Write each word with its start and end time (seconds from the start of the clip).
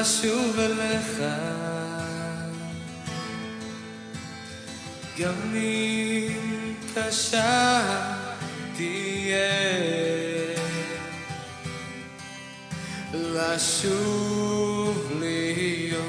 לשוב 0.00 0.58
אליך. 0.58 1.22
גם 5.18 5.54
אם 5.54 6.74
קשה 6.94 7.80
תהיה 8.76 9.48
לשוב 13.14 15.12
להיות 15.20 16.04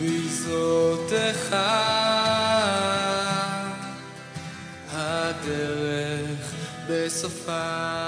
בזרותיך 0.00 1.56
הדרך 4.92 6.54
בסופה 6.88 8.05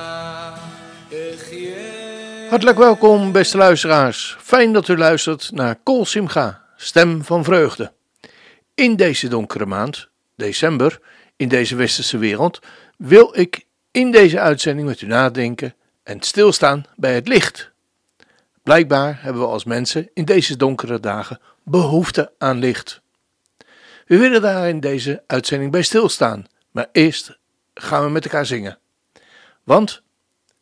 Hartelijk 2.48 2.79
welkom, 2.79 3.33
beste 3.33 3.57
luisteraars. 3.57 4.37
Fijn 4.41 4.73
dat 4.73 4.88
u 4.88 4.97
luistert 4.97 5.51
naar 5.52 5.79
Simcha, 6.02 6.65
stem 6.77 7.24
van 7.24 7.45
vreugde. 7.45 7.93
In 8.74 8.97
deze 8.97 9.29
donkere 9.29 9.66
maand, 9.66 10.09
december, 10.37 11.01
in 11.37 11.48
deze 11.48 11.77
westerse 11.77 12.19
wereld, 12.19 12.59
wil 12.97 13.38
ik 13.38 13.66
in 13.91 14.11
deze 14.11 14.41
uitzending 14.41 14.88
met 14.88 15.01
u 15.01 15.07
nadenken 15.07 15.74
en 16.02 16.23
stilstaan 16.23 16.84
bij 16.97 17.15
het 17.15 17.29
licht. 17.29 17.71
Blijkbaar 18.62 19.18
hebben 19.23 19.43
we 19.43 19.49
als 19.49 19.65
mensen 19.65 20.10
in 20.15 20.24
deze 20.24 20.57
donkere 20.57 21.01
dagen 21.01 21.40
behoefte 21.65 22.33
aan 22.38 22.59
licht. 22.59 23.01
We 24.07 24.18
willen 24.18 24.43
daar 24.43 24.68
in 24.68 24.80
deze 24.80 25.23
uitzending 25.27 25.73
bij 25.73 25.83
stilstaan, 25.83 26.46
maar 26.71 26.88
eerst 26.93 27.38
gaan 27.74 28.05
we 28.05 28.10
met 28.10 28.24
elkaar 28.24 28.46
zingen. 28.46 28.79
Want 29.65 30.02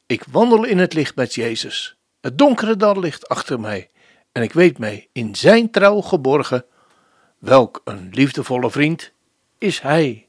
ik 0.06 0.24
wandel 0.30 0.64
in 0.64 0.78
het 0.78 0.92
licht 0.92 1.16
met 1.16 1.34
Jezus. 1.34 1.96
Het 2.20 2.38
donkere 2.38 2.76
dal 2.76 2.98
ligt 2.98 3.28
achter 3.28 3.60
mij 3.60 3.90
en 4.32 4.42
ik 4.42 4.52
weet 4.52 4.78
mij 4.78 5.08
in 5.12 5.34
zijn 5.34 5.70
trouw 5.70 6.00
geborgen. 6.00 6.64
Welk 7.38 7.80
een 7.84 8.08
liefdevolle 8.12 8.70
vriend 8.70 9.12
is 9.58 9.80
hij. 9.80 10.25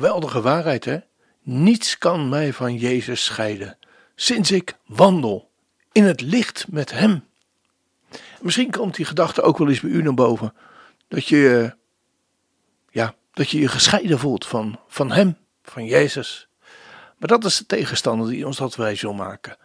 Geweldige 0.00 0.40
waarheid, 0.40 0.84
hè? 0.84 0.98
Niets 1.42 1.98
kan 1.98 2.28
mij 2.28 2.52
van 2.52 2.76
Jezus 2.76 3.24
scheiden, 3.24 3.78
sinds 4.14 4.50
ik 4.50 4.76
wandel 4.86 5.50
in 5.92 6.04
het 6.04 6.20
licht 6.20 6.66
met 6.68 6.90
Hem. 6.90 7.24
Misschien 8.40 8.70
komt 8.70 8.94
die 8.94 9.04
gedachte 9.04 9.42
ook 9.42 9.58
wel 9.58 9.68
eens 9.68 9.80
bij 9.80 9.90
u 9.90 10.02
naar 10.02 10.14
boven, 10.14 10.54
dat 11.08 11.26
je, 11.26 11.74
ja, 12.90 13.14
dat 13.32 13.50
je 13.50 13.58
je 13.58 13.68
gescheiden 13.68 14.18
voelt 14.18 14.46
van, 14.46 14.80
van 14.88 15.10
Hem, 15.12 15.36
van 15.62 15.84
Jezus. 15.84 16.48
Maar 17.18 17.28
dat 17.28 17.44
is 17.44 17.56
de 17.56 17.66
tegenstander 17.66 18.28
die 18.28 18.46
ons 18.46 18.56
dat 18.56 18.76
wijs 18.76 19.00
wil 19.00 19.14
maken. 19.14 19.56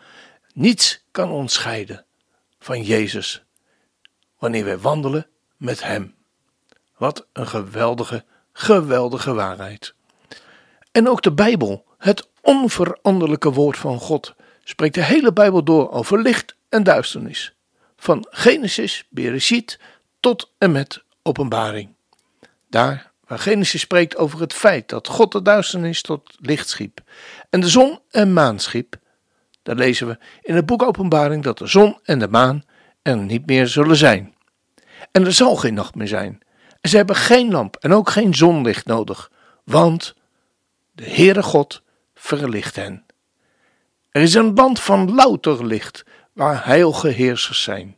Niets 0.54 1.06
kan 1.12 1.30
ons 1.30 1.54
scheiden 1.54 2.06
van 2.60 2.82
Jezus, 2.82 3.46
wanneer 4.38 4.66
wij 4.66 4.78
wandelen 4.78 5.28
met 5.58 5.84
Hem. 5.84 6.16
Wat 6.98 7.28
een 7.34 7.48
geweldige 7.48 8.26
geweldige 8.52 9.34
waarheid. 9.34 9.95
En 10.96 11.10
ook 11.10 11.22
de 11.22 11.34
Bijbel, 11.34 11.86
het 11.98 12.30
onveranderlijke 12.42 13.52
woord 13.52 13.78
van 13.78 14.00
God, 14.00 14.36
spreekt 14.64 14.96
de 14.96 15.04
hele 15.04 15.34
Bijbel 15.34 15.64
door 15.64 15.92
over 15.92 16.22
licht 16.22 16.56
en 16.70 16.84
duisternis. 16.84 17.56
Van 17.98 18.28
Genesis, 18.30 19.08
Bereshit 19.10 19.80
tot 20.20 20.52
en 20.58 20.72
met 20.72 21.04
Openbaring. 21.24 21.96
Daar 22.70 23.12
waar 23.28 23.40
Genesis 23.40 23.82
spreekt 23.82 24.18
over 24.18 24.40
het 24.40 24.54
feit 24.54 24.90
dat 24.90 25.08
God 25.08 25.32
de 25.32 25.42
duisternis 25.42 26.02
tot 26.02 26.36
licht 26.40 26.70
schiep 26.70 27.02
en 27.50 27.60
de 27.60 27.70
zon 27.70 28.00
en 28.12 28.34
maan 28.34 28.60
schiep, 28.60 28.96
Daar 29.64 29.76
lezen 29.76 30.08
we 30.08 30.18
in 30.42 30.56
het 30.56 30.66
boek 30.66 30.84
Openbaring 30.84 31.44
dat 31.44 31.58
de 31.58 31.68
zon 31.68 32.00
en 32.04 32.20
de 32.20 32.28
maan 32.28 32.64
er 33.02 33.18
niet 33.18 33.46
meer 33.46 33.68
zullen 33.68 33.98
zijn. 33.98 34.36
En 35.12 35.26
er 35.26 35.34
zal 35.34 35.56
geen 35.56 35.74
nacht 35.74 35.96
meer 35.96 36.08
zijn. 36.08 36.40
En 36.82 36.90
ze 36.90 36.98
hebben 36.98 37.16
geen 37.16 37.52
lamp 37.52 37.76
en 37.76 37.94
ook 37.94 38.10
geen 38.10 38.34
zonlicht 38.34 38.86
nodig, 38.86 39.32
want 39.64 40.16
de 40.96 41.10
Heere 41.10 41.44
God 41.44 41.82
verlicht 42.14 42.76
hen. 42.76 43.06
Er 44.10 44.22
is 44.22 44.34
een 44.34 44.54
band 44.54 44.80
van 44.80 45.16
louter 45.16 45.66
licht 45.66 46.04
waar 46.34 46.66
heilige 46.66 47.08
heersers 47.08 47.64
zijn. 47.64 47.98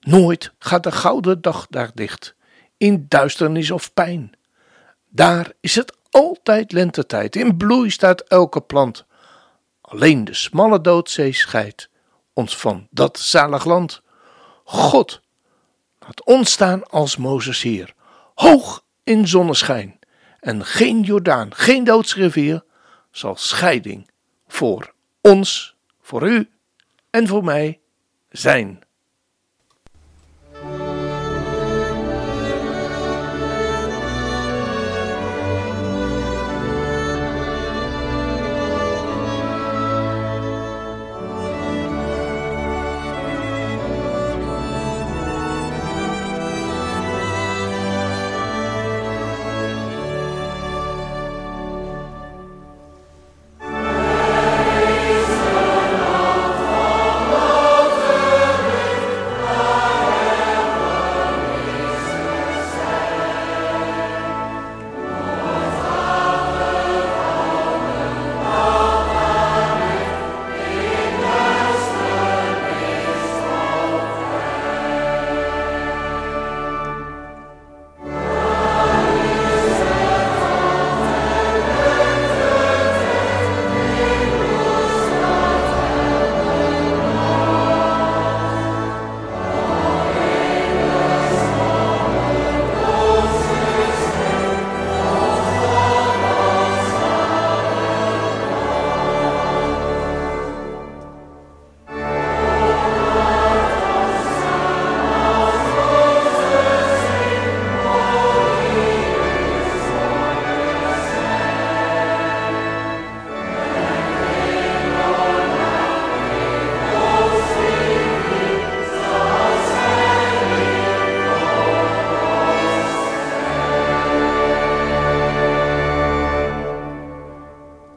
Nooit 0.00 0.52
gaat 0.58 0.82
de 0.82 0.92
gouden 0.92 1.40
dag 1.40 1.66
daar 1.70 1.90
dicht, 1.94 2.34
in 2.76 3.06
duisternis 3.08 3.70
of 3.70 3.94
pijn. 3.94 4.32
Daar 5.08 5.52
is 5.60 5.74
het 5.74 5.96
altijd 6.10 6.72
lentetijd, 6.72 7.36
in 7.36 7.56
bloei 7.56 7.90
staat 7.90 8.20
elke 8.20 8.60
plant. 8.60 9.04
Alleen 9.80 10.24
de 10.24 10.34
smalle 10.34 10.80
doodzee 10.80 11.32
scheidt 11.32 11.90
ons 12.32 12.56
van 12.56 12.86
dat 12.90 13.18
zalig 13.18 13.64
land. 13.64 14.02
God, 14.64 15.20
laat 15.98 16.24
ons 16.24 16.52
staan 16.52 16.84
als 16.84 17.16
Mozes 17.16 17.62
hier, 17.62 17.94
hoog 18.34 18.84
in 19.04 19.28
zonneschijn. 19.28 19.97
En 20.38 20.64
geen 20.64 21.00
Jordaan, 21.00 21.54
geen 21.54 21.84
doodsrivier 21.84 22.64
zal 23.10 23.36
scheiding 23.36 24.10
voor 24.46 24.92
ons, 25.20 25.76
voor 26.00 26.28
u 26.28 26.50
en 27.10 27.26
voor 27.26 27.44
mij 27.44 27.80
zijn. 28.28 28.87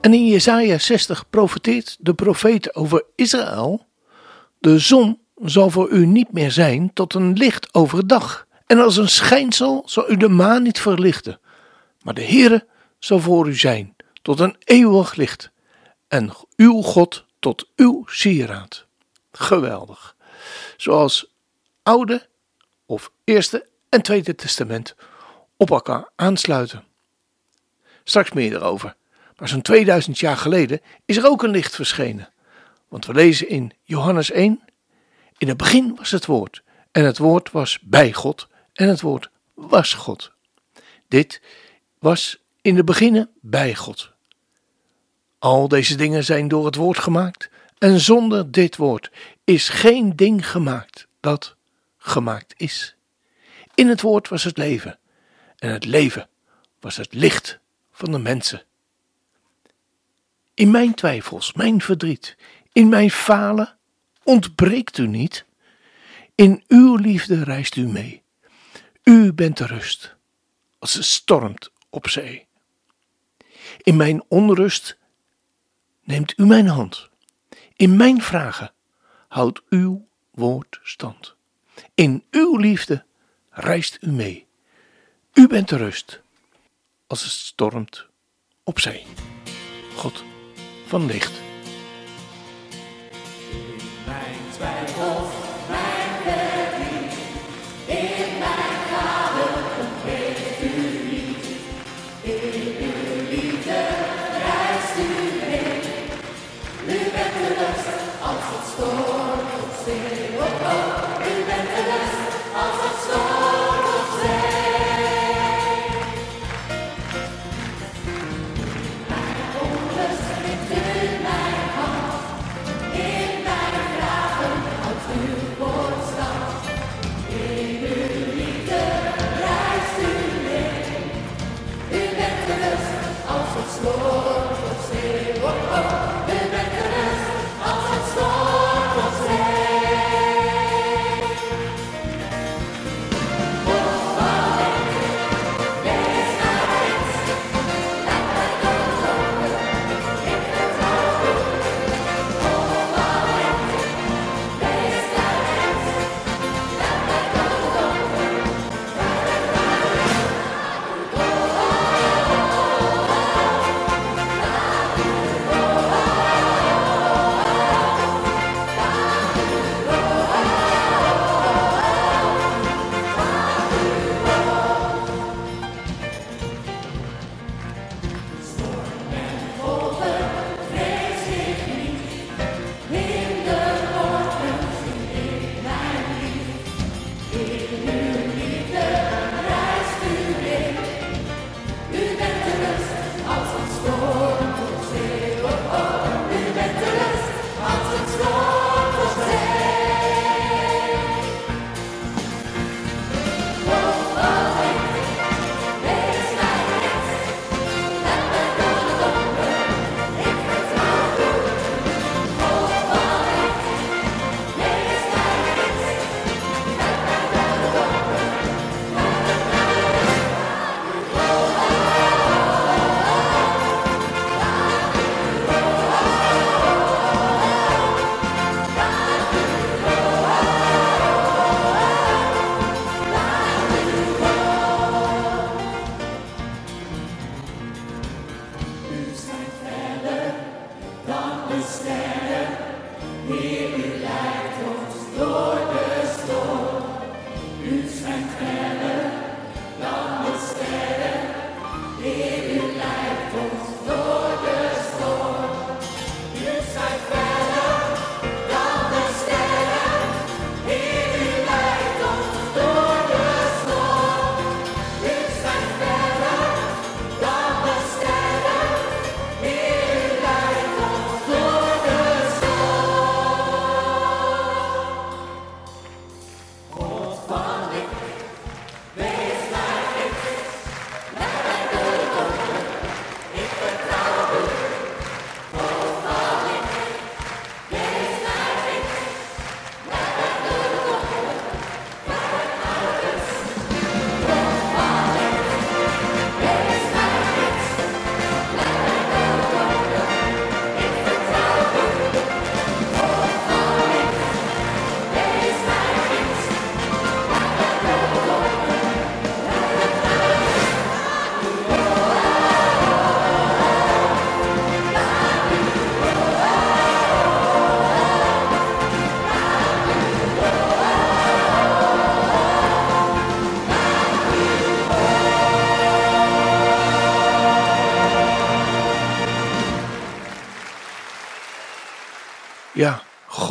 En 0.01 0.13
in 0.13 0.27
Jesaja 0.27 0.77
60 0.77 1.29
profeteert 1.29 1.97
de 1.99 2.13
profeet 2.13 2.75
over 2.75 3.03
Israël: 3.15 3.85
De 4.59 4.79
zon 4.79 5.19
zal 5.35 5.69
voor 5.69 5.89
u 5.89 6.05
niet 6.05 6.31
meer 6.31 6.51
zijn 6.51 6.93
tot 6.93 7.13
een 7.13 7.33
licht 7.33 7.73
overdag, 7.73 8.47
en 8.65 8.79
als 8.79 8.97
een 8.97 9.09
schijnsel 9.09 9.83
zal 9.85 10.11
u 10.11 10.17
de 10.17 10.29
maan 10.29 10.63
niet 10.63 10.79
verlichten. 10.79 11.39
Maar 12.01 12.13
de 12.13 12.23
Heere 12.23 12.67
zal 12.99 13.19
voor 13.19 13.47
u 13.47 13.55
zijn 13.55 13.95
tot 14.21 14.39
een 14.39 14.55
eeuwig 14.59 15.15
licht, 15.15 15.51
en 16.07 16.31
uw 16.55 16.81
God 16.81 17.25
tot 17.39 17.67
uw 17.75 18.03
sieraad. 18.05 18.85
Geweldig. 19.31 20.15
Zoals 20.77 21.33
Oude 21.83 22.27
of 22.85 23.11
Eerste 23.23 23.67
en 23.89 24.01
Tweede 24.01 24.35
Testament 24.35 24.95
op 25.57 25.71
elkaar 25.71 26.09
aansluiten. 26.15 26.83
Straks 28.03 28.31
meer 28.31 28.53
erover. 28.53 28.95
Maar 29.41 29.49
zo'n 29.49 29.61
2000 29.61 30.19
jaar 30.19 30.37
geleden 30.37 30.81
is 31.05 31.17
er 31.17 31.27
ook 31.27 31.43
een 31.43 31.49
licht 31.49 31.75
verschenen. 31.75 32.29
Want 32.87 33.05
we 33.05 33.13
lezen 33.13 33.49
in 33.49 33.71
Johannes 33.83 34.31
1: 34.31 34.61
In 35.37 35.47
het 35.47 35.57
begin 35.57 35.95
was 35.95 36.11
het 36.11 36.25
woord, 36.25 36.63
en 36.91 37.05
het 37.05 37.17
woord 37.17 37.51
was 37.51 37.79
bij 37.81 38.13
God, 38.13 38.47
en 38.73 38.87
het 38.87 39.01
woord 39.01 39.29
was 39.53 39.93
God. 39.93 40.31
Dit 41.07 41.41
was 41.99 42.37
in 42.61 42.75
het 42.75 42.85
begin 42.85 43.29
bij 43.39 43.75
God. 43.75 44.11
Al 45.39 45.67
deze 45.67 45.95
dingen 45.95 46.23
zijn 46.23 46.47
door 46.47 46.65
het 46.65 46.75
woord 46.75 46.99
gemaakt, 46.99 47.49
en 47.77 47.99
zonder 47.99 48.51
dit 48.51 48.77
woord 48.77 49.11
is 49.43 49.69
geen 49.69 50.15
ding 50.15 50.49
gemaakt 50.49 51.07
dat 51.19 51.55
gemaakt 51.97 52.53
is. 52.57 52.95
In 53.75 53.87
het 53.87 54.01
woord 54.01 54.29
was 54.29 54.43
het 54.43 54.57
leven, 54.57 54.99
en 55.57 55.69
het 55.69 55.85
leven 55.85 56.29
was 56.79 56.97
het 56.97 57.13
licht 57.13 57.59
van 57.91 58.11
de 58.11 58.19
mensen. 58.19 58.63
In 60.53 60.71
mijn 60.71 60.93
twijfels, 60.93 61.53
mijn 61.53 61.81
verdriet, 61.81 62.37
in 62.71 62.89
mijn 62.89 63.11
falen 63.11 63.77
ontbreekt 64.23 64.97
u 64.97 65.07
niet. 65.07 65.45
In 66.35 66.63
uw 66.67 66.95
liefde 66.95 67.43
reist 67.43 67.75
u 67.75 67.87
mee. 67.87 68.23
U 69.03 69.33
bent 69.33 69.57
de 69.57 69.65
rust 69.65 70.15
als 70.79 70.93
het 70.93 71.05
stormt 71.05 71.71
op 71.89 72.07
zee. 72.09 72.47
In 73.77 73.95
mijn 73.95 74.23
onrust 74.27 74.97
neemt 76.03 76.33
u 76.37 76.45
mijn 76.45 76.67
hand. 76.67 77.09
In 77.75 77.95
mijn 77.95 78.21
vragen 78.21 78.73
houdt 79.27 79.61
uw 79.69 80.07
woord 80.31 80.79
stand. 80.83 81.35
In 81.95 82.23
uw 82.31 82.57
liefde 82.57 83.05
reist 83.49 83.97
u 84.01 84.09
mee. 84.09 84.47
U 85.33 85.47
bent 85.47 85.69
de 85.69 85.77
rust 85.77 86.21
als 87.07 87.21
het 87.21 87.31
stormt 87.31 88.05
op 88.63 88.79
zee. 88.79 89.05
God 89.95 90.23
van 90.91 91.05
licht. 91.05 91.50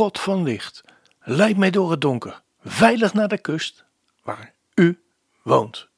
God 0.01 0.21
van 0.21 0.43
licht, 0.43 0.81
leid 1.23 1.57
mij 1.57 1.71
door 1.71 1.91
het 1.91 2.01
donker, 2.01 2.43
veilig 2.65 3.15
naar 3.15 3.29
de 3.29 3.39
kust, 3.39 3.85
waar 4.23 4.53
u 4.75 5.01
woont, 5.43 5.89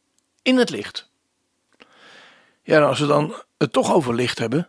in 0.43 0.57
het 0.57 0.71
licht. 0.71 1.11
Ja, 2.63 2.77
en 2.77 2.87
als 2.87 2.99
we 2.99 3.07
dan 3.07 3.35
het 3.59 3.73
toch 3.73 3.93
over 3.93 4.15
licht 4.15 4.39
hebben, 4.39 4.69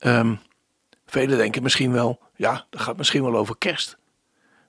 um, 0.00 0.40
velen 1.06 1.38
denken 1.38 1.62
misschien 1.62 1.92
wel, 1.92 2.20
ja, 2.36 2.66
dat 2.70 2.80
gaat 2.80 2.96
misschien 2.96 3.22
wel 3.22 3.36
over 3.36 3.56
kerst. 3.58 3.96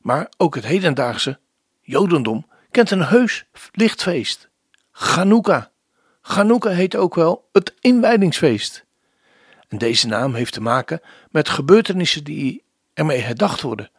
Maar 0.01 0.31
ook 0.37 0.55
het 0.55 0.65
hedendaagse 0.65 1.39
Jodendom 1.81 2.47
kent 2.71 2.91
een 2.91 3.05
heus 3.05 3.45
lichtfeest, 3.71 4.49
Chanukah. 4.91 5.65
Chanukah 6.21 6.75
heet 6.75 6.95
ook 6.95 7.15
wel 7.15 7.49
het 7.51 7.73
inwijdingsfeest. 7.79 8.85
En 9.67 9.77
deze 9.77 10.07
naam 10.07 10.33
heeft 10.33 10.53
te 10.53 10.61
maken 10.61 11.01
met 11.29 11.49
gebeurtenissen 11.49 12.23
die 12.23 12.67
ermee 12.99 13.19
herdacht 13.19 13.61
worden. 13.61 13.91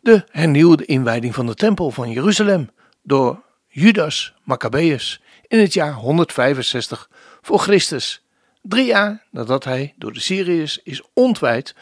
De 0.00 0.24
hernieuwde 0.30 0.84
inwijding 0.84 1.34
van 1.34 1.46
de 1.46 1.54
tempel 1.54 1.90
van 1.90 2.10
Jeruzalem 2.10 2.70
door 3.02 3.42
Judas 3.66 4.34
Maccabeus 4.44 5.22
in 5.46 5.58
het 5.58 5.72
jaar 5.72 5.92
165 5.92 7.10
voor 7.40 7.58
Christus, 7.58 8.24
drie 8.62 8.86
jaar 8.86 9.26
nadat 9.30 9.64
hij 9.64 9.94
door 9.96 10.12
de 10.12 10.20
Syriërs 10.20 10.78
is 10.82 11.02
ontwijd 11.14 11.74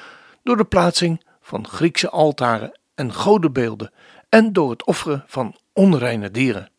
door 0.43 0.57
de 0.57 0.65
plaatsing 0.65 1.25
van 1.41 1.69
Griekse 1.69 2.11
altaren 2.11 2.79
en 2.95 3.13
godenbeelden 3.15 3.93
en 4.29 4.53
door 4.53 4.71
het 4.71 4.85
offeren 4.85 5.25
van 5.27 5.57
onreine 5.73 6.31
dieren. 6.31 6.71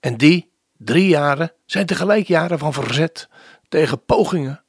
En 0.00 0.16
die 0.16 0.50
drie 0.76 1.08
jaren 1.08 1.52
zijn 1.66 1.86
tegelijk 1.86 2.26
jaren 2.26 2.58
van 2.58 2.72
verzet 2.72 3.28
tegen 3.68 4.04
pogingen 4.04 4.62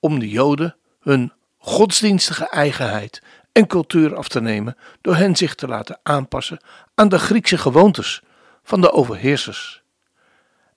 om 0.00 0.18
de 0.18 0.28
Joden 0.28 0.76
hun 1.00 1.32
godsdienstige 1.66 2.48
eigenheid 2.48 3.22
en 3.52 3.66
cultuur 3.66 4.16
af 4.16 4.28
te 4.28 4.40
nemen 4.40 4.76
door 5.00 5.16
hen 5.16 5.36
zich 5.36 5.54
te 5.54 5.66
laten 5.66 5.98
aanpassen 6.02 6.60
aan 6.94 7.08
de 7.08 7.18
Griekse 7.18 7.58
gewoontes 7.58 8.22
van 8.62 8.80
de 8.80 8.92
overheersers. 8.92 9.82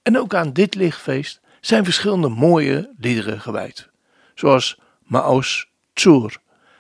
En 0.02 0.18
ook 0.18 0.34
aan 0.34 0.54
dit 0.54 0.76
lichtfeest 0.76 1.40
zijn 1.62 1.84
verschillende 1.84 2.30
mooie 2.30 2.94
liederen 2.98 3.42
gewijd, 3.42 3.90
zoals 4.36 4.80
Maos 5.04 5.70
Tsur. 5.94 6.38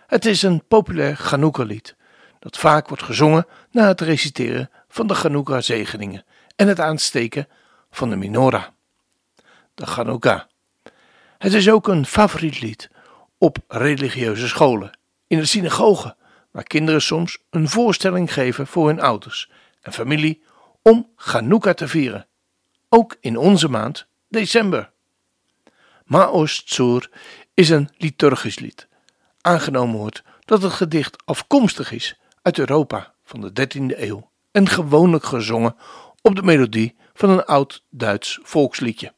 Het 0.07 0.25
is 0.25 0.41
een 0.41 0.63
populair 0.67 1.15
Chanukka-lied 1.15 1.95
dat 2.39 2.57
vaak 2.57 2.87
wordt 2.87 3.03
gezongen 3.03 3.47
na 3.71 3.87
het 3.87 4.01
reciteren 4.01 4.69
van 4.87 5.07
de 5.07 5.13
Chanukka-zegeningen 5.15 6.25
en 6.55 6.67
het 6.67 6.79
aansteken 6.79 7.47
van 7.91 8.09
de 8.09 8.15
menorah, 8.15 8.65
de 9.73 9.85
Chanukka. 9.85 10.47
Het 11.37 11.53
is 11.53 11.69
ook 11.69 11.87
een 11.87 12.05
favoriet 12.05 12.61
lied 12.61 12.89
op 13.39 13.57
religieuze 13.67 14.47
scholen, 14.47 14.97
in 15.27 15.37
de 15.37 15.45
synagoge, 15.45 16.15
waar 16.51 16.63
kinderen 16.63 17.01
soms 17.01 17.37
een 17.49 17.69
voorstelling 17.69 18.33
geven 18.33 18.67
voor 18.67 18.87
hun 18.87 19.01
ouders 19.01 19.51
en 19.81 19.93
familie 19.93 20.43
om 20.81 21.09
Chanukka 21.15 21.73
te 21.73 21.87
vieren. 21.87 22.27
Ook 22.89 23.17
in 23.19 23.37
onze 23.37 23.69
maand 23.69 24.07
december. 24.27 24.91
Maos 26.05 26.63
Tzur 26.63 27.09
is 27.53 27.69
een 27.69 27.89
liturgisch 27.97 28.59
lied. 28.59 28.87
Aangenomen 29.41 29.97
wordt 29.97 30.23
dat 30.45 30.61
het 30.61 30.71
gedicht 30.71 31.25
afkomstig 31.25 31.91
is 31.91 32.19
uit 32.41 32.59
Europa 32.59 33.13
van 33.23 33.41
de 33.41 33.49
13e 33.49 33.99
eeuw 33.99 34.31
en 34.51 34.67
gewoonlijk 34.67 35.23
gezongen 35.23 35.75
op 36.21 36.35
de 36.35 36.43
melodie 36.43 36.95
van 37.13 37.29
een 37.29 37.45
oud 37.45 37.83
Duits 37.89 38.39
volksliedje. 38.43 39.13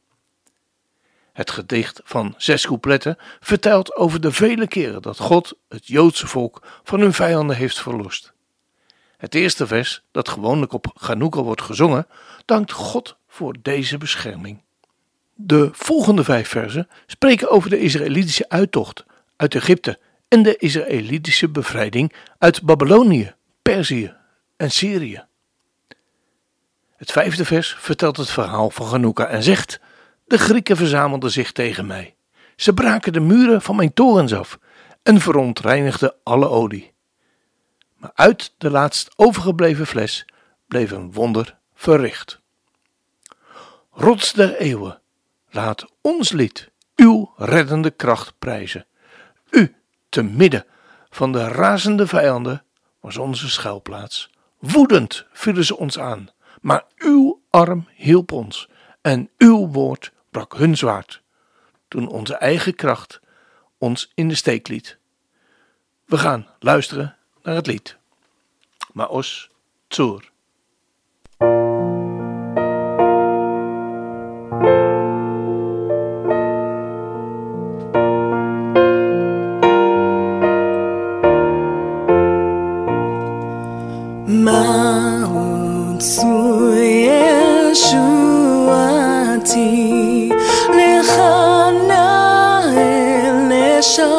Het 1.32 1.50
gedicht 1.50 2.00
van 2.04 2.34
zes 2.36 2.66
coupletten 2.66 3.18
vertelt 3.40 3.96
over 3.96 4.20
de 4.20 4.32
vele 4.32 4.66
keren 4.66 5.02
dat 5.02 5.18
God 5.18 5.54
het 5.68 5.86
Joodse 5.86 6.26
volk 6.26 6.62
van 6.82 7.00
hun 7.00 7.12
vijanden 7.12 7.56
heeft 7.56 7.80
verlost. 7.80 8.32
Het 9.16 9.34
eerste 9.34 9.66
vers, 9.66 10.02
dat 10.10 10.28
gewoonlijk 10.28 10.72
op 10.72 10.92
Chanukka 10.94 11.42
wordt 11.42 11.62
gezongen, 11.62 12.06
dankt 12.44 12.72
God 12.72 13.16
voor 13.28 13.56
deze 13.62 13.98
bescherming. 13.98 14.62
De 15.34 15.68
volgende 15.72 16.24
vijf 16.24 16.48
versen 16.48 16.88
spreken 17.06 17.50
over 17.50 17.70
de 17.70 17.80
Israëlitische 17.80 18.48
uittocht 18.48 19.04
uit 19.36 19.54
Egypte 19.54 19.98
en 20.28 20.42
de 20.42 20.56
Israëlitische 20.56 21.48
bevrijding 21.48 22.12
uit 22.38 22.62
Babylonië, 22.62 23.34
Perzië 23.62 24.14
en 24.56 24.70
Syrië. 24.70 25.24
Het 26.96 27.12
vijfde 27.12 27.44
vers 27.44 27.76
vertelt 27.78 28.16
het 28.16 28.30
verhaal 28.30 28.70
van 28.70 28.86
Chanukka 28.86 29.26
en 29.26 29.42
zegt 29.42 29.80
de 30.32 30.38
Grieken 30.38 30.76
verzamelden 30.76 31.30
zich 31.30 31.52
tegen 31.52 31.86
mij. 31.86 32.14
Ze 32.56 32.74
braken 32.74 33.12
de 33.12 33.20
muren 33.20 33.62
van 33.62 33.76
mijn 33.76 33.92
torens 33.92 34.34
af 34.34 34.58
en 35.02 35.20
verontreinigden 35.20 36.14
alle 36.22 36.48
olie. 36.48 36.92
Maar 37.96 38.10
uit 38.14 38.54
de 38.58 38.70
laatst 38.70 39.10
overgebleven 39.16 39.86
fles 39.86 40.26
bleef 40.68 40.90
een 40.90 41.12
wonder 41.12 41.58
verricht. 41.74 42.40
Rots 43.90 44.32
der 44.32 44.56
eeuwen, 44.56 45.00
laat 45.50 45.84
ons 46.00 46.32
lied 46.32 46.70
uw 46.96 47.32
reddende 47.36 47.90
kracht 47.90 48.34
prijzen. 48.38 48.86
U, 49.50 49.74
te 50.08 50.22
midden 50.22 50.64
van 51.10 51.32
de 51.32 51.48
razende 51.48 52.06
vijanden, 52.06 52.64
was 53.00 53.16
onze 53.16 53.50
schuilplaats. 53.50 54.30
Woedend 54.58 55.26
vielen 55.32 55.64
ze 55.64 55.76
ons 55.76 55.98
aan, 55.98 56.28
maar 56.60 56.84
uw 56.96 57.42
arm 57.50 57.88
hielp 57.94 58.32
ons 58.32 58.68
en 59.02 59.30
uw 59.38 59.68
woord 59.68 60.12
brak 60.32 60.54
hun 60.54 60.76
zwaard, 60.76 61.22
toen 61.88 62.08
onze 62.08 62.34
eigen 62.34 62.74
kracht 62.74 63.20
ons 63.78 64.10
in 64.14 64.28
de 64.28 64.34
steek 64.34 64.68
liet. 64.68 64.98
We 66.04 66.18
gaan 66.18 66.46
luisteren 66.58 67.16
naar 67.42 67.54
het 67.54 67.66
lied. 67.66 67.96
Maos 68.92 69.50
Tzur. 69.88 70.31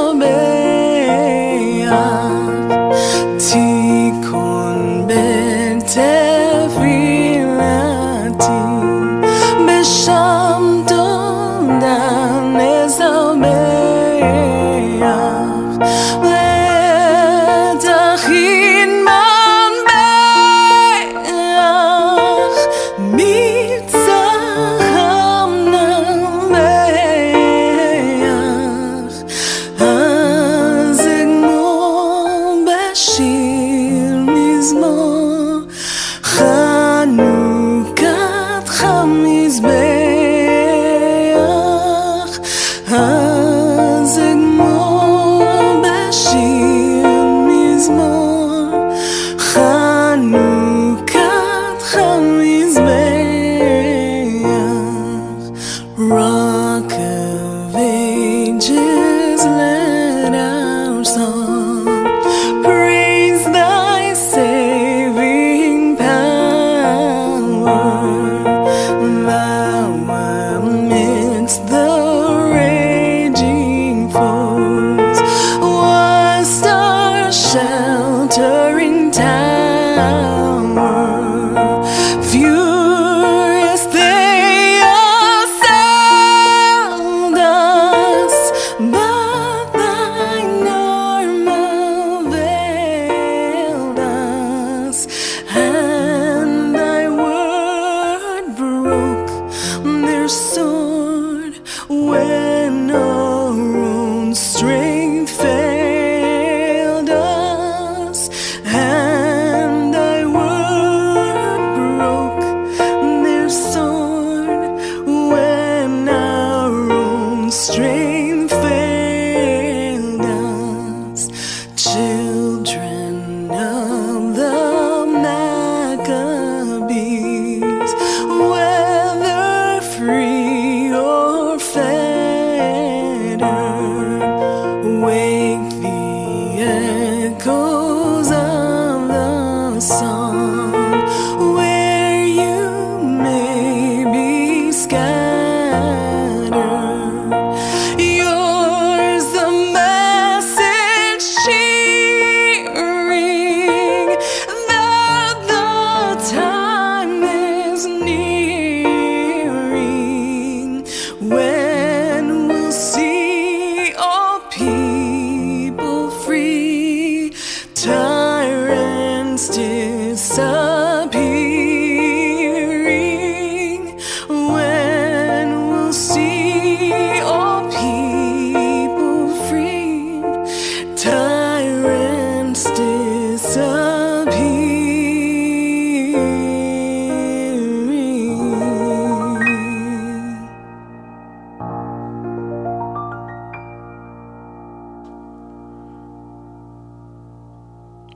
amen. 0.04 0.73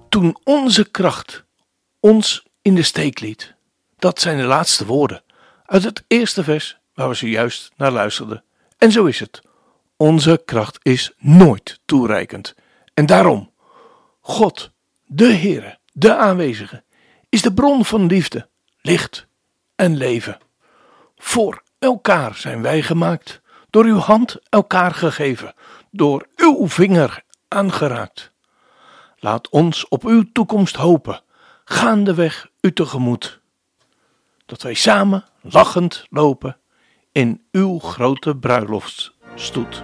Toen 0.10 0.38
onze 0.44 0.92
kracht 0.92 1.46
ons 2.00 2.46
in 2.62 2.76
de 2.76 2.84
steek 2.84 3.20
liet. 3.20 3.56
Dat 3.98 4.20
zijn 4.20 4.38
de 4.38 4.44
laatste 4.44 4.86
woorden 4.86 5.24
uit 5.66 5.84
het 5.84 6.04
eerste 6.08 6.44
vers 6.44 6.78
waar 6.94 7.10
we 7.10 7.14
zojuist 7.14 7.72
naar 7.76 7.92
luisterden. 7.92 8.44
En 8.78 8.92
zo 8.92 9.06
is 9.06 9.20
het. 9.20 9.42
Onze 9.98 10.42
kracht 10.46 10.80
is 10.82 11.12
nooit 11.18 11.80
toereikend. 11.86 12.56
En 12.94 13.06
daarom, 13.06 13.52
God, 14.28 14.72
de 15.06 15.34
Heere, 15.34 15.78
de 15.94 16.16
aanwezige, 16.16 16.84
is 17.30 17.42
de 17.42 17.54
bron 17.54 17.86
van 17.86 18.06
liefde, 18.06 18.50
licht 18.82 19.28
en 19.76 19.98
leven. 19.98 20.38
Voor 21.16 21.63
elkaar 21.80 22.36
zijn 22.36 22.62
wij 22.62 22.82
gemaakt, 22.82 23.42
door 23.70 23.86
uw 23.86 23.98
hand 23.98 24.38
elkaar 24.50 24.94
gegeven, 24.94 25.54
door 25.92 26.28
uw 26.36 26.68
vinger 26.70 27.24
aangeraakt. 27.48 28.32
Laat 29.20 29.50
ons 29.50 29.88
op 29.88 30.06
uw 30.06 30.24
toekomst 30.34 30.76
hopen, 30.76 31.22
gaandeweg 31.63 32.48
u 32.62 32.74
tegemoet. 32.74 33.40
Dat 34.46 34.62
wij 34.62 34.74
samen 34.74 35.26
lachend 35.42 36.06
lopen 36.10 36.58
in 37.12 37.46
uw 37.52 37.80
grote 37.80 38.36
bruiloftsstoet. 38.36 39.84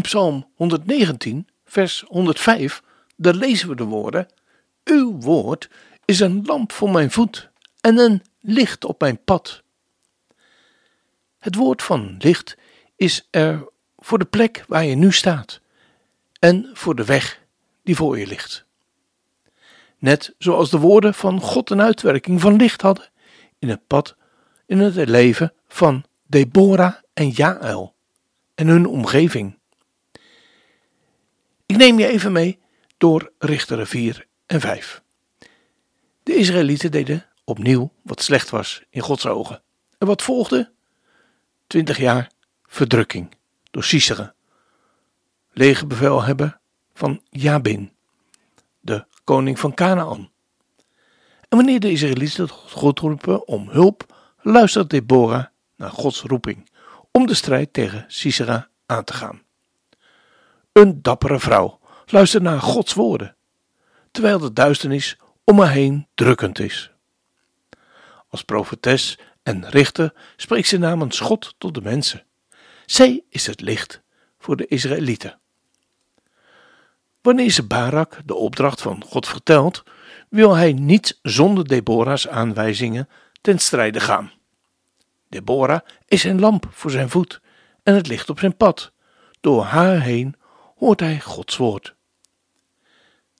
In 0.00 0.06
Psalm 0.06 0.46
119, 0.54 1.48
vers 1.64 2.04
105, 2.06 2.82
daar 3.16 3.34
lezen 3.34 3.68
we 3.68 3.74
de 3.74 3.84
woorden: 3.84 4.28
Uw 4.84 5.20
woord 5.20 5.70
is 6.04 6.20
een 6.20 6.44
lamp 6.44 6.72
voor 6.72 6.90
mijn 6.90 7.10
voet 7.10 7.50
en 7.80 7.98
een 7.98 8.22
licht 8.40 8.84
op 8.84 9.00
mijn 9.00 9.24
pad. 9.24 9.62
Het 11.38 11.54
woord 11.54 11.82
van 11.82 12.16
licht 12.18 12.56
is 12.96 13.28
er 13.30 13.68
voor 13.96 14.18
de 14.18 14.24
plek 14.24 14.64
waar 14.68 14.84
je 14.84 14.94
nu 14.94 15.12
staat 15.12 15.60
en 16.38 16.70
voor 16.72 16.94
de 16.94 17.04
weg 17.04 17.40
die 17.82 17.96
voor 17.96 18.18
je 18.18 18.26
ligt. 18.26 18.64
Net 19.98 20.34
zoals 20.38 20.70
de 20.70 20.78
woorden 20.78 21.14
van 21.14 21.40
God 21.40 21.70
een 21.70 21.82
uitwerking 21.82 22.40
van 22.40 22.56
licht 22.56 22.80
hadden 22.80 23.08
in 23.58 23.68
het 23.68 23.86
pad, 23.86 24.16
in 24.66 24.78
het 24.78 25.08
leven 25.08 25.52
van 25.68 26.04
Deborah 26.26 26.94
en 27.12 27.28
Jaël 27.28 27.94
en 28.54 28.66
hun 28.66 28.86
omgeving. 28.86 29.58
Ik 31.70 31.76
neem 31.76 31.98
je 31.98 32.06
even 32.06 32.32
mee 32.32 32.58
door 32.98 33.32
Richteren 33.38 33.86
4 33.86 34.26
en 34.46 34.60
5. 34.60 35.02
De 36.22 36.34
Israëlieten 36.34 36.90
deden 36.90 37.26
opnieuw 37.44 37.92
wat 38.02 38.22
slecht 38.22 38.50
was 38.50 38.82
in 38.90 39.00
Gods 39.00 39.26
ogen. 39.26 39.62
En 39.98 40.06
wat 40.06 40.22
volgde? 40.22 40.72
Twintig 41.66 41.98
jaar 41.98 42.30
verdrukking 42.62 43.34
door 43.70 43.84
Sisera, 43.84 44.34
legerbevelhebber 45.52 46.58
van 46.94 47.20
Jabin, 47.28 47.92
de 48.80 49.04
koning 49.24 49.58
van 49.58 49.74
Canaan. 49.74 50.30
En 51.48 51.56
wanneer 51.56 51.80
de 51.80 51.90
Israëlieten 51.90 52.48
God 52.48 52.98
roepen 52.98 53.46
om 53.48 53.68
hulp, 53.68 54.14
luistert 54.40 54.90
Deborah 54.90 55.44
naar 55.76 55.90
Gods 55.90 56.22
roeping 56.22 56.70
om 57.10 57.26
de 57.26 57.34
strijd 57.34 57.72
tegen 57.72 58.04
Sisera 58.08 58.68
aan 58.86 59.04
te 59.04 59.12
gaan. 59.12 59.42
Een 60.72 61.02
dappere 61.02 61.40
vrouw 61.40 61.80
luistert 62.06 62.42
naar 62.42 62.60
Gods 62.60 62.94
woorden, 62.94 63.36
terwijl 64.10 64.38
de 64.38 64.52
duisternis 64.52 65.16
om 65.44 65.58
haar 65.58 65.70
heen 65.70 66.06
drukkend 66.14 66.58
is. 66.58 66.90
Als 68.28 68.42
profetes 68.42 69.18
en 69.42 69.68
richter 69.68 70.12
spreekt 70.36 70.68
ze 70.68 70.78
namens 70.78 71.20
God 71.20 71.54
tot 71.58 71.74
de 71.74 71.80
mensen. 71.80 72.24
Zij 72.86 73.22
is 73.28 73.46
het 73.46 73.60
licht 73.60 74.02
voor 74.38 74.56
de 74.56 74.66
Israëlieten. 74.66 75.38
Wanneer 77.22 77.50
ze 77.50 77.66
Barak 77.66 78.20
de 78.24 78.34
opdracht 78.34 78.82
van 78.82 79.04
God 79.06 79.26
vertelt, 79.28 79.82
wil 80.28 80.56
hij 80.56 80.72
niet 80.72 81.18
zonder 81.22 81.68
Deborah's 81.68 82.26
aanwijzingen 82.28 83.08
ten 83.40 83.58
strijde 83.58 84.00
gaan. 84.00 84.32
Deborah 85.28 85.80
is 86.06 86.24
een 86.24 86.40
lamp 86.40 86.66
voor 86.70 86.90
zijn 86.90 87.10
voet 87.10 87.40
en 87.82 87.94
het 87.94 88.06
licht 88.06 88.30
op 88.30 88.38
zijn 88.38 88.56
pad. 88.56 88.92
Door 89.40 89.62
haar 89.62 90.00
heen 90.00 90.34
hoort 90.80 91.00
hij 91.00 91.20
Gods 91.20 91.56
woord. 91.56 91.94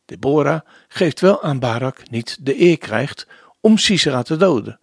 Deborah 0.04 0.60
geeft 0.88 1.20
wel 1.20 1.42
aan 1.42 1.58
Barak 1.58 2.10
niet 2.10 2.36
de 2.40 2.60
eer 2.60 2.78
krijgt 2.78 3.26
om 3.60 3.78
Sisera 3.78 4.22
te 4.22 4.36
doden. 4.36 4.80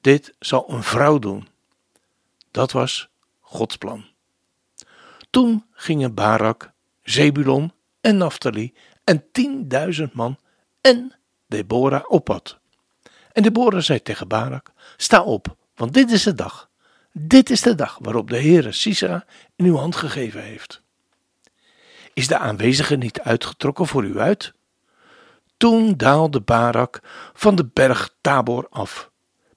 Dit 0.00 0.34
zal 0.38 0.70
een 0.70 0.82
vrouw 0.82 1.18
doen. 1.18 1.48
Dat 2.50 2.72
was 2.72 3.08
Gods 3.40 3.76
plan. 3.76 4.04
Toen 5.30 5.66
gingen 5.72 6.14
Barak, 6.14 6.72
Zebulon 7.02 7.72
en 8.00 8.16
Naphtali 8.16 8.74
en 9.04 9.24
tienduizend 9.32 10.12
man 10.12 10.38
en 10.80 11.12
Deborah 11.46 12.04
op 12.08 12.24
pad. 12.24 12.58
En 13.32 13.42
Deborah 13.42 13.80
zei 13.80 14.02
tegen 14.02 14.28
Barak: 14.28 14.72
Sta 14.96 15.22
op, 15.22 15.56
want 15.74 15.94
dit 15.94 16.10
is 16.10 16.22
de 16.22 16.34
dag. 16.34 16.70
Dit 17.12 17.50
is 17.50 17.60
de 17.60 17.74
dag 17.74 17.98
waarop 18.00 18.30
de 18.30 18.40
Heere 18.40 18.72
Sisera 18.72 19.24
in 19.56 19.64
uw 19.64 19.76
hand 19.76 19.96
gegeven 19.96 20.42
heeft. 20.42 20.82
Is 22.14 22.28
de 22.28 22.38
aanwezige 22.38 22.96
niet 22.96 23.20
uitgetrokken 23.20 23.86
voor 23.86 24.04
u 24.04 24.18
uit? 24.18 24.52
Toen 25.56 25.96
daalde 25.96 26.40
Barak 26.40 27.00
van 27.32 27.54
de 27.54 27.66
berg 27.72 28.14
Tabor 28.20 28.66
af, 28.70 29.10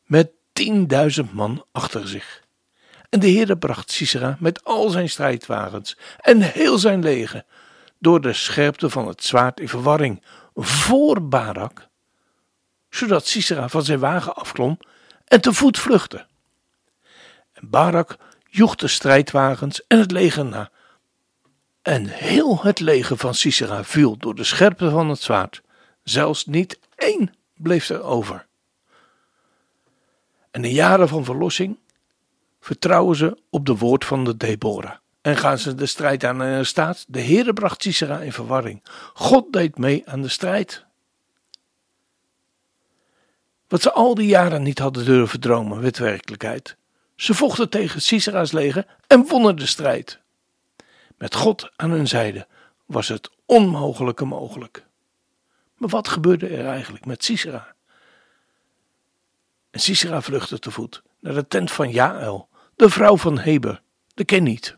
met 0.03 0.29
tienduizend 0.53 1.33
man 1.33 1.65
achter 1.71 2.07
zich. 2.07 2.43
En 3.09 3.19
de 3.19 3.31
Heere 3.31 3.57
bracht 3.57 3.91
Sisera 3.91 4.37
met 4.39 4.63
al 4.63 4.89
zijn 4.89 5.09
strijdwagens 5.09 5.97
en 6.19 6.41
heel 6.41 6.77
zijn 6.77 7.03
leger 7.03 7.45
door 7.99 8.21
de 8.21 8.33
scherpte 8.33 8.89
van 8.89 9.07
het 9.07 9.23
zwaard 9.23 9.59
in 9.59 9.69
verwarring 9.69 10.23
voor 10.55 11.27
Barak, 11.27 11.87
zodat 12.89 13.27
Sisera 13.27 13.69
van 13.69 13.83
zijn 13.83 13.99
wagen 13.99 14.35
afklom 14.35 14.77
en 15.25 15.41
te 15.41 15.53
voet 15.53 15.79
vluchtte. 15.79 16.25
En 17.53 17.69
Barak 17.69 18.17
joeg 18.49 18.75
de 18.75 18.87
strijdwagens 18.87 19.87
en 19.87 19.99
het 19.99 20.11
leger 20.11 20.45
na. 20.45 20.71
En 21.85 22.05
heel 22.05 22.63
het 22.63 22.79
leger 22.79 23.17
van 23.17 23.35
Sisera 23.35 23.83
viel 23.83 24.17
door 24.17 24.35
de 24.35 24.43
scherpte 24.43 24.89
van 24.89 25.09
het 25.09 25.21
zwaard. 25.21 25.61
Zelfs 26.03 26.45
niet 26.45 26.79
één 26.95 27.33
bleef 27.57 27.89
er 27.89 28.03
over. 28.03 28.45
En 30.51 30.63
in 30.63 30.71
jaren 30.71 31.07
van 31.07 31.23
verlossing 31.23 31.77
vertrouwen 32.59 33.15
ze 33.15 33.37
op 33.49 33.65
de 33.65 33.75
woord 33.75 34.05
van 34.05 34.23
de 34.23 34.37
Deborah. 34.37 34.95
En 35.21 35.37
gaan 35.37 35.57
ze 35.57 35.75
de 35.75 35.85
strijd 35.85 36.23
aan 36.23 36.41
en 36.41 36.65
staat, 36.65 37.05
de 37.07 37.21
Heere 37.21 37.53
bracht 37.53 37.81
Sisera 37.81 38.19
in 38.19 38.33
verwarring. 38.33 38.83
God 39.13 39.53
deed 39.53 39.77
mee 39.77 40.03
aan 40.05 40.21
de 40.21 40.29
strijd. 40.29 40.85
Wat 43.67 43.81
ze 43.81 43.91
al 43.91 44.15
die 44.15 44.27
jaren 44.27 44.63
niet 44.63 44.79
hadden 44.79 45.05
durven 45.05 45.39
dromen, 45.39 45.81
werd 45.81 45.97
werkelijkheid. 45.97 46.77
Ze 47.15 47.33
vochten 47.33 47.69
tegen 47.69 48.01
Sisera's 48.01 48.51
leger 48.51 48.85
en 49.07 49.27
wonnen 49.27 49.55
de 49.55 49.65
strijd. 49.65 50.23
Met 51.17 51.35
God 51.35 51.71
aan 51.75 51.89
hun 51.89 52.07
zijde 52.07 52.47
was 52.85 53.07
het 53.07 53.29
onmogelijke 53.45 54.25
mogelijk. 54.25 54.85
Maar 55.77 55.89
wat 55.89 56.07
gebeurde 56.07 56.47
er 56.47 56.65
eigenlijk 56.65 57.05
met 57.05 57.23
Sisera? 57.23 57.75
En 59.71 59.79
Sisera 59.79 60.21
vluchtte 60.21 60.59
te 60.59 60.71
voet 60.71 61.03
naar 61.19 61.33
de 61.33 61.47
tent 61.47 61.71
van 61.71 61.91
Jaël, 61.91 62.49
de 62.75 62.89
vrouw 62.89 63.17
van 63.17 63.39
Heber, 63.39 63.81
de 64.13 64.25
Keniet. 64.25 64.77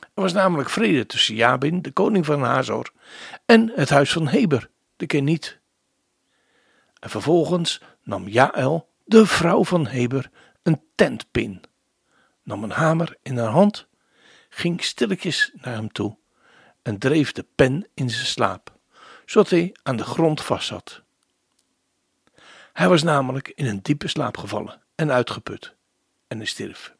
Er 0.00 0.22
was 0.22 0.32
namelijk 0.32 0.70
vrede 0.70 1.06
tussen 1.06 1.34
Jabin, 1.34 1.82
de 1.82 1.90
koning 1.90 2.26
van 2.26 2.42
Hazor, 2.42 2.92
en 3.46 3.72
het 3.74 3.90
huis 3.90 4.12
van 4.12 4.28
Heber, 4.28 4.70
de 4.96 5.06
Keniet. 5.06 5.58
En 6.98 7.10
vervolgens 7.10 7.80
nam 8.02 8.28
Jaël, 8.28 8.88
de 9.04 9.26
vrouw 9.26 9.64
van 9.64 9.86
Heber, 9.86 10.30
een 10.62 10.82
tentpin, 10.94 11.62
nam 12.42 12.62
een 12.62 12.70
hamer 12.70 13.16
in 13.22 13.38
haar 13.38 13.50
hand, 13.50 13.86
ging 14.54 14.84
stilletjes 14.84 15.50
naar 15.54 15.74
hem 15.74 15.92
toe 15.92 16.16
en 16.82 16.98
dreef 16.98 17.32
de 17.32 17.46
pen 17.54 17.86
in 17.94 18.10
zijn 18.10 18.26
slaap, 18.26 18.78
zodat 19.26 19.50
hij 19.50 19.74
aan 19.82 19.96
de 19.96 20.04
grond 20.04 20.42
vastzat. 20.42 21.02
Hij 22.72 22.88
was 22.88 23.02
namelijk 23.02 23.48
in 23.48 23.66
een 23.66 23.82
diepe 23.82 24.08
slaap 24.08 24.36
gevallen 24.36 24.80
en 24.94 25.10
uitgeput 25.10 25.74
en 26.28 26.36
hij 26.36 26.46
stierf. 26.46 26.94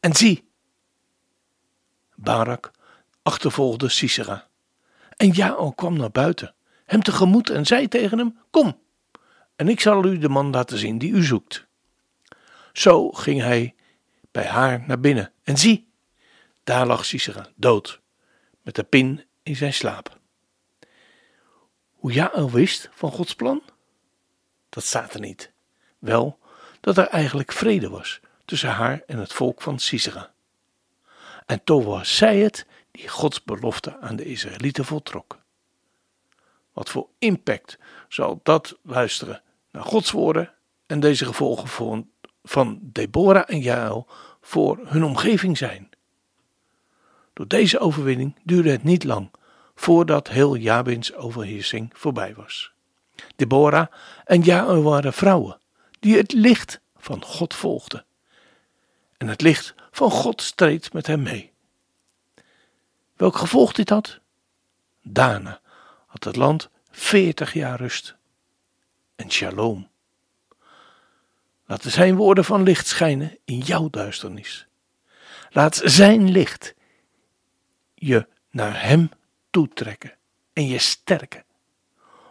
En 0.00 0.14
zie, 0.14 0.48
Barak 2.14 2.70
achtervolgde 3.22 3.88
Sisera. 3.88 4.48
En 5.16 5.30
Jaal 5.30 5.72
kwam 5.72 5.96
naar 5.96 6.10
buiten, 6.10 6.54
hem 6.86 7.02
tegemoet 7.02 7.50
en 7.50 7.66
zei 7.66 7.88
tegen 7.88 8.18
hem: 8.18 8.38
Kom, 8.50 8.78
en 9.56 9.68
ik 9.68 9.80
zal 9.80 10.04
u 10.04 10.18
de 10.18 10.28
man 10.28 10.50
laten 10.50 10.78
zien 10.78 10.98
die 10.98 11.12
u 11.12 11.22
zoekt. 11.22 11.66
Zo 12.72 13.10
ging 13.10 13.40
hij 13.40 13.74
bij 14.30 14.46
haar 14.46 14.84
naar 14.86 15.00
binnen 15.00 15.32
en 15.42 15.56
zie, 15.56 15.89
daar 16.64 16.86
lag 16.86 17.04
Sisera 17.04 17.48
dood, 17.54 18.00
met 18.62 18.74
de 18.74 18.82
pin 18.82 19.24
in 19.42 19.56
zijn 19.56 19.74
slaap. 19.74 20.18
Hoe 21.92 22.12
Jaël 22.12 22.50
wist 22.50 22.88
van 22.92 23.12
Gods 23.12 23.34
plan? 23.34 23.62
Dat 24.68 24.84
staat 24.84 25.14
er 25.14 25.20
niet. 25.20 25.52
Wel 25.98 26.38
dat 26.80 26.98
er 26.98 27.06
eigenlijk 27.06 27.52
vrede 27.52 27.88
was 27.88 28.20
tussen 28.44 28.70
haar 28.70 29.02
en 29.06 29.18
het 29.18 29.32
volk 29.32 29.62
van 29.62 29.78
Sisera. 29.78 30.32
En 31.46 31.64
toch 31.64 31.84
was 31.84 32.16
zij 32.16 32.38
het 32.38 32.66
die 32.90 33.08
Gods 33.08 33.44
belofte 33.44 33.98
aan 33.98 34.16
de 34.16 34.24
Israëlieten 34.24 34.84
voltrok. 34.84 35.38
Wat 36.72 36.90
voor 36.90 37.08
impact 37.18 37.78
zal 38.08 38.40
dat 38.42 38.78
luisteren 38.82 39.42
naar 39.70 39.84
Gods 39.84 40.10
woorden 40.10 40.54
en 40.86 41.00
deze 41.00 41.24
gevolgen 41.24 41.68
van 42.42 42.78
Deborah 42.82 43.44
en 43.46 43.60
Jael 43.60 44.06
voor 44.40 44.78
hun 44.82 45.04
omgeving 45.04 45.58
zijn. 45.58 45.89
Door 47.40 47.48
deze 47.48 47.78
overwinning 47.78 48.36
duurde 48.42 48.70
het 48.70 48.82
niet 48.82 49.04
lang 49.04 49.30
voordat 49.74 50.28
heel 50.28 50.56
Jabins 50.56 51.14
overheersing 51.14 51.90
voorbij 51.92 52.34
was. 52.34 52.72
Deborah 53.36 53.86
en 54.24 54.40
Jael 54.40 54.82
waren 54.82 55.12
vrouwen 55.12 55.60
die 56.00 56.16
het 56.16 56.32
licht 56.32 56.80
van 56.96 57.24
God 57.24 57.54
volgden. 57.54 58.04
En 59.16 59.28
het 59.28 59.40
licht 59.40 59.74
van 59.90 60.10
God 60.10 60.42
streed 60.42 60.92
met 60.92 61.06
hem 61.06 61.22
mee. 61.22 61.52
Welk 63.16 63.36
gevolg 63.36 63.72
dit 63.72 63.90
had? 63.90 64.20
Daarna 65.02 65.60
had 66.06 66.24
het 66.24 66.36
land 66.36 66.70
veertig 66.90 67.52
jaar 67.52 67.78
rust 67.78 68.16
en 69.16 69.30
shalom. 69.30 69.88
Laat 71.66 71.82
zijn 71.82 72.16
woorden 72.16 72.44
van 72.44 72.62
licht 72.62 72.86
schijnen 72.86 73.38
in 73.44 73.58
jouw 73.58 73.90
duisternis. 73.90 74.66
Laat 75.50 75.80
zijn 75.84 76.30
licht 76.30 76.74
je 78.00 78.26
naar 78.50 78.82
Hem 78.82 79.10
toetrekken 79.50 80.16
en 80.52 80.66
je 80.66 80.78
sterken. 80.78 81.44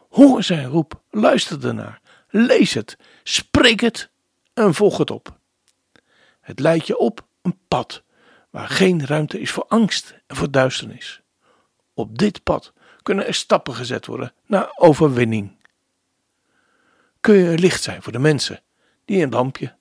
Hoor 0.09 0.43
zijn 0.43 0.67
roep, 0.67 1.01
luister 1.09 1.65
ernaar, 1.65 2.01
lees 2.29 2.73
het, 2.73 2.97
spreek 3.23 3.79
het 3.79 4.09
en 4.53 4.73
volg 4.73 4.97
het 4.97 5.11
op. 5.11 5.37
Het 6.41 6.59
leidt 6.59 6.87
je 6.87 6.97
op 6.97 7.27
een 7.41 7.57
pad 7.67 8.03
waar 8.49 8.67
geen 8.67 9.05
ruimte 9.05 9.39
is 9.39 9.51
voor 9.51 9.65
angst 9.67 10.15
en 10.27 10.35
voor 10.35 10.51
duisternis. 10.51 11.21
Op 11.93 12.17
dit 12.17 12.43
pad 12.43 12.73
kunnen 13.03 13.27
er 13.27 13.33
stappen 13.33 13.73
gezet 13.73 14.05
worden 14.05 14.33
naar 14.45 14.71
overwinning. 14.75 15.57
Kun 17.19 17.35
je 17.35 17.49
een 17.49 17.59
licht 17.59 17.83
zijn 17.83 18.01
voor 18.01 18.11
de 18.11 18.19
mensen 18.19 18.61
die 19.05 19.23
een 19.23 19.31
lampje 19.31 19.75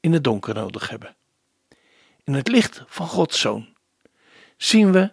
in 0.00 0.12
het 0.12 0.24
donker 0.24 0.54
nodig 0.54 0.88
hebben. 0.88 1.16
In 2.24 2.34
het 2.34 2.48
licht 2.48 2.82
van 2.86 3.06
Gods 3.06 3.40
Zoon 3.40 3.73
zien 4.56 4.92
we 4.92 5.12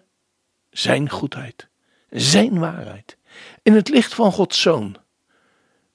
Zijn 0.69 1.09
goedheid, 1.09 1.67
Zijn 2.09 2.59
waarheid. 2.59 3.17
In 3.63 3.73
het 3.73 3.89
licht 3.89 4.13
van 4.13 4.31
Gods 4.31 4.61
Zoon 4.61 4.95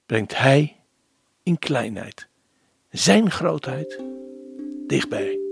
brengt 0.05 0.37
Hij 0.37 0.79
in 1.43 1.59
kleinheid 1.59 2.27
Zijn 2.89 3.31
grootheid 3.31 3.99
dichtbij. 4.87 5.46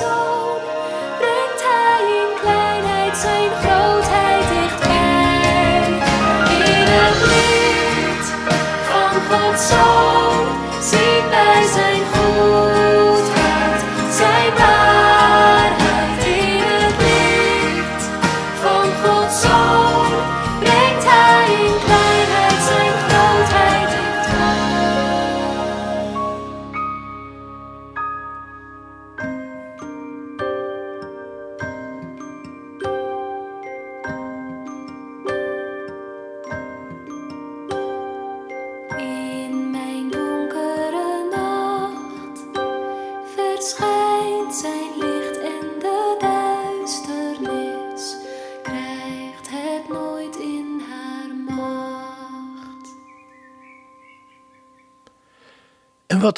Van 0.00 0.37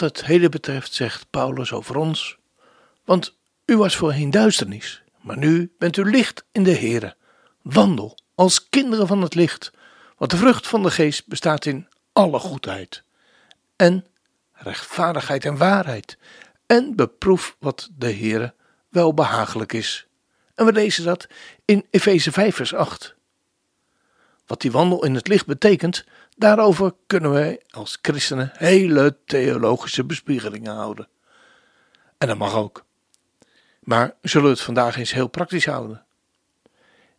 wat 0.00 0.16
het 0.16 0.26
heden 0.26 0.50
betreft 0.50 0.94
zegt 0.94 1.30
Paulus 1.30 1.72
over 1.72 1.96
ons, 1.96 2.38
want 3.04 3.36
u 3.66 3.76
was 3.76 3.96
voorheen 3.96 4.30
duisternis, 4.30 5.02
maar 5.20 5.38
nu 5.38 5.72
bent 5.78 5.96
u 5.96 6.10
licht 6.10 6.44
in 6.52 6.62
de 6.62 6.76
Here. 6.76 7.16
Wandel 7.62 8.18
als 8.34 8.68
kinderen 8.68 9.06
van 9.06 9.22
het 9.22 9.34
licht, 9.34 9.70
want 10.16 10.30
de 10.30 10.36
vrucht 10.36 10.66
van 10.66 10.82
de 10.82 10.90
geest 10.90 11.26
bestaat 11.26 11.64
in 11.64 11.88
alle 12.12 12.38
goedheid 12.38 13.02
en 13.76 14.06
rechtvaardigheid 14.52 15.44
en 15.44 15.56
waarheid 15.56 16.18
en 16.66 16.96
beproef 16.96 17.56
wat 17.58 17.88
de 17.96 18.12
Here 18.12 18.54
wel 18.88 19.14
behagelijk 19.14 19.72
is. 19.72 20.06
En 20.54 20.64
we 20.64 20.72
lezen 20.72 21.04
dat 21.04 21.26
in 21.64 21.86
Efeze 21.90 22.32
5 22.32 22.56
vers 22.56 22.74
8. 22.74 23.14
Wat 24.50 24.60
die 24.60 24.70
wandel 24.70 25.04
in 25.04 25.14
het 25.14 25.28
licht 25.28 25.46
betekent, 25.46 26.04
daarover 26.36 26.92
kunnen 27.06 27.30
wij 27.30 27.60
als 27.70 27.98
christenen 28.02 28.50
hele 28.54 29.16
theologische 29.24 30.04
bespiegelingen 30.04 30.74
houden. 30.74 31.08
En 32.18 32.28
dat 32.28 32.38
mag 32.38 32.54
ook. 32.54 32.84
Maar 33.80 34.14
zullen 34.22 34.46
we 34.46 34.52
het 34.52 34.60
vandaag 34.60 34.96
eens 34.96 35.12
heel 35.12 35.28
praktisch 35.28 35.66
houden. 35.66 36.04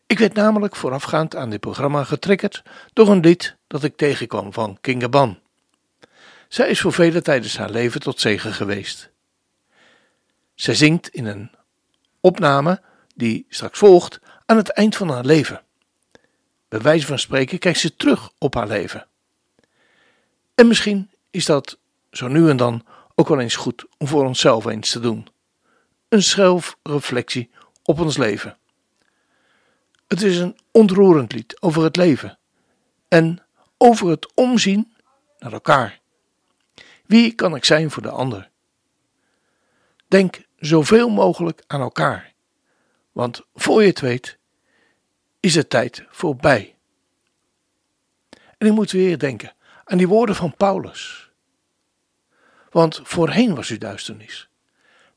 Ik 0.06 0.20
werd 0.20 0.34
namelijk 0.34 0.76
voorafgaand 0.76 1.36
aan 1.36 1.50
dit 1.50 1.60
programma 1.60 2.04
getriggerd 2.04 2.64
door 2.94 3.10
een 3.10 3.20
lied 3.20 3.56
dat 3.68 3.84
ik 3.84 3.98
tegenkwam 3.98 4.54
van 4.54 4.78
Kinga 4.82 5.10
Ban. 5.10 5.40
Zij 6.48 6.70
is 6.70 6.82
voor 6.82 6.94
velen 6.94 7.24
tijdens 7.24 7.58
haar 7.58 7.72
leven 7.72 8.02
tot 8.02 8.20
zegen 8.20 8.54
geweest. 8.54 9.10
Zij 10.56 10.76
zingt 10.76 11.10
in 11.10 11.26
een 11.26 11.52
opname 12.20 12.82
die 13.16 13.46
straks 13.50 13.80
volgt 13.80 14.20
aan 14.46 14.58
het 14.58 14.70
eind 14.70 14.96
van 14.96 15.10
haar 15.10 15.26
leven. 15.26 15.62
Bij 16.72 16.82
wijze 16.82 17.06
van 17.06 17.20
spreken 17.20 17.60
kijkt 17.60 17.80
ze 17.80 17.96
terug 17.96 18.32
op 18.38 18.54
haar 18.54 18.68
leven. 18.68 19.08
En 20.56 20.68
misschien 20.68 21.12
is 21.32 21.46
dat 21.46 21.78
zo 22.12 22.28
nu 22.28 22.50
en 22.50 22.58
dan 22.58 22.86
ook 23.16 23.28
wel 23.28 23.40
eens 23.40 23.56
goed 23.56 23.86
om 23.98 24.08
voor 24.08 24.26
onszelf 24.26 24.66
eens 24.66 24.92
te 24.92 25.00
doen. 25.00 25.28
Een 26.10 26.24
zelfreflectie 26.24 27.50
op 27.84 28.00
ons 28.00 28.18
leven. 28.18 28.58
Het 30.08 30.22
is 30.22 30.38
een 30.38 30.58
ontroerend 30.72 31.34
lied 31.34 31.62
over 31.62 31.84
het 31.84 31.96
leven 31.96 32.38
en 33.08 33.44
over 33.78 34.10
het 34.10 34.34
omzien 34.34 34.94
naar 35.40 35.54
elkaar. 35.54 36.00
Wie 37.06 37.34
kan 37.34 37.56
ik 37.56 37.66
zijn 37.66 37.92
voor 37.92 38.04
de 38.04 38.10
ander? 38.10 38.50
Denk 40.08 40.42
zoveel 40.58 41.10
mogelijk 41.10 41.64
aan 41.68 41.82
elkaar, 41.82 42.34
want 43.12 43.42
voor 43.54 43.82
je 43.82 43.88
het 43.88 44.00
weet 44.00 44.40
is 45.42 45.54
de 45.54 45.68
tijd 45.68 46.06
voorbij. 46.10 46.76
En 48.58 48.68
ik 48.68 48.74
moet 48.74 48.92
weer 48.92 49.18
denken 49.18 49.54
aan 49.84 49.98
die 49.98 50.08
woorden 50.08 50.36
van 50.36 50.56
Paulus. 50.56 51.30
Want 52.70 53.00
voorheen 53.04 53.56
was 53.56 53.70
u 53.70 53.78
duisternis, 53.78 54.50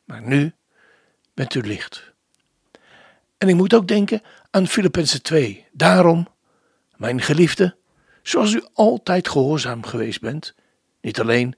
maar 0.04 0.22
nu 0.22 0.54
bent 1.34 1.54
u 1.54 1.60
licht. 1.60 2.12
En 3.38 3.48
ik 3.48 3.54
moet 3.54 3.74
ook 3.74 3.88
denken 3.88 4.22
aan 4.50 4.66
Filippenzen 4.66 5.22
2. 5.22 5.66
Daarom, 5.72 6.28
mijn 6.96 7.20
geliefde, 7.20 7.76
zoals 8.22 8.52
u 8.52 8.64
altijd 8.72 9.28
gehoorzaam 9.28 9.84
geweest 9.84 10.20
bent, 10.20 10.54
niet 11.00 11.20
alleen 11.20 11.56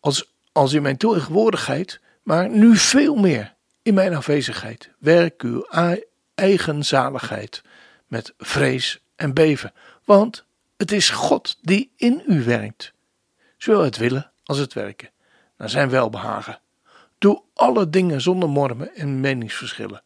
als, 0.00 0.32
als 0.52 0.72
in 0.72 0.82
mijn 0.82 0.96
tegenwoordigheid, 0.96 2.00
maar 2.22 2.50
nu 2.50 2.76
veel 2.76 3.14
meer 3.14 3.54
in 3.82 3.94
mijn 3.94 4.14
afwezigheid. 4.14 4.90
Werk 4.98 5.42
uw 5.42 5.66
eigen 6.42 6.84
zaligheid 6.84 7.62
met 8.06 8.34
vrees 8.38 9.00
en 9.16 9.34
beven, 9.34 9.72
want 10.04 10.44
het 10.76 10.92
is 10.92 11.10
God 11.10 11.58
die 11.60 11.90
in 11.96 12.22
u 12.26 12.44
werkt, 12.44 12.92
zowel 13.56 13.82
het 13.82 13.96
willen 13.96 14.30
als 14.44 14.58
het 14.58 14.72
werken, 14.72 15.10
naar 15.56 15.70
zijn 15.70 15.88
welbehagen. 15.90 16.60
Doe 17.18 17.42
alle 17.54 17.90
dingen 17.90 18.20
zonder 18.20 18.48
mormen 18.48 18.94
en 18.94 19.20
meningsverschillen, 19.20 20.02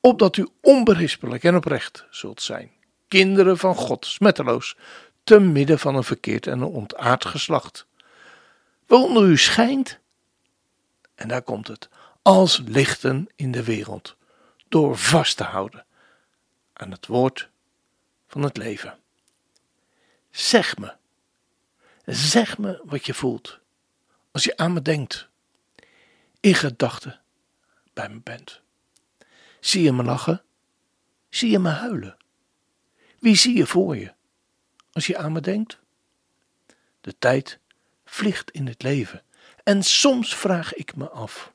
opdat 0.00 0.36
u 0.36 0.48
onberispelijk 0.60 1.44
en 1.44 1.56
oprecht 1.56 2.06
zult 2.10 2.42
zijn, 2.42 2.70
kinderen 3.08 3.58
van 3.58 3.74
God, 3.74 4.06
smetteloos, 4.06 4.76
te 5.24 5.38
midden 5.38 5.78
van 5.78 5.94
een 5.94 6.04
verkeerd 6.04 6.46
en 6.46 6.60
een 6.60 6.66
ontaard 6.66 7.24
geslacht, 7.24 7.86
waaronder 8.86 9.24
u 9.24 9.38
schijnt, 9.38 9.98
en 11.14 11.28
daar 11.28 11.42
komt 11.42 11.68
het, 11.68 11.88
als 12.22 12.62
lichten 12.66 13.28
in 13.36 13.50
de 13.50 13.64
wereld, 13.64 14.18
door 14.70 14.96
vast 14.98 15.36
te 15.36 15.44
houden 15.44 15.86
aan 16.72 16.90
het 16.90 17.06
woord 17.06 17.50
van 18.26 18.42
het 18.42 18.56
leven. 18.56 18.98
Zeg 20.30 20.78
me, 20.78 20.96
zeg 22.04 22.58
me 22.58 22.82
wat 22.84 23.06
je 23.06 23.14
voelt 23.14 23.58
als 24.30 24.44
je 24.44 24.56
aan 24.56 24.72
me 24.72 24.82
denkt, 24.82 25.28
in 26.40 26.54
gedachten 26.54 27.20
bij 27.92 28.08
me 28.08 28.20
bent. 28.20 28.60
Zie 29.60 29.82
je 29.82 29.92
me 29.92 30.02
lachen? 30.02 30.42
Zie 31.28 31.50
je 31.50 31.58
me 31.58 31.68
huilen? 31.68 32.16
Wie 33.18 33.36
zie 33.36 33.56
je 33.56 33.66
voor 33.66 33.96
je 33.96 34.14
als 34.92 35.06
je 35.06 35.16
aan 35.16 35.32
me 35.32 35.40
denkt? 35.40 35.78
De 37.00 37.18
tijd 37.18 37.58
vliegt 38.04 38.50
in 38.50 38.66
het 38.66 38.82
leven 38.82 39.22
en 39.64 39.82
soms 39.82 40.36
vraag 40.36 40.74
ik 40.74 40.96
me 40.96 41.08
af 41.08 41.52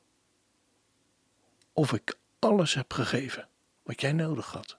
of 1.72 1.92
ik 1.92 2.16
alles 2.38 2.74
heb 2.74 2.92
gegeven 2.92 3.48
wat 3.82 4.00
jij 4.00 4.12
nodig 4.12 4.52
had. 4.52 4.76